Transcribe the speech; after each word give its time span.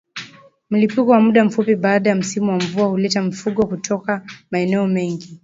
Mlipuko 0.69 1.11
wa 1.11 1.19
muda 1.19 1.45
mfupi 1.45 1.75
baada 1.75 2.09
ya 2.09 2.15
msimu 2.15 2.49
wa 2.51 2.57
mvua 2.57 2.85
huleta 2.87 3.21
mifugo 3.21 3.65
kutoka 3.67 4.25
maeneo 4.51 4.87
mengine 4.87 5.39